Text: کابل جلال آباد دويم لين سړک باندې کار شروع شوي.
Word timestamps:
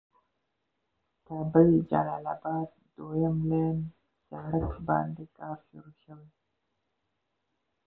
کابل 1.27 1.69
جلال 1.89 2.25
آباد 2.35 2.69
دويم 2.95 3.37
لين 3.49 3.77
سړک 4.27 4.73
باندې 4.87 5.23
کار 5.37 5.57
شروع 5.67 5.95
شوي. 6.03 6.29